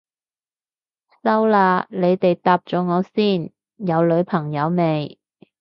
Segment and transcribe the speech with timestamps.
[1.23, 5.19] 收啦，你哋答咗我先，有女朋友未？